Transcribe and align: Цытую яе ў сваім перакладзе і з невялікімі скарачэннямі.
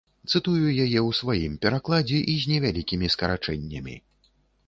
Цытую 0.31 0.67
яе 0.85 1.01
ў 1.07 1.11
сваім 1.19 1.53
перакладзе 1.65 2.21
і 2.33 2.37
з 2.43 2.51
невялікімі 2.53 3.11
скарачэннямі. 3.17 3.95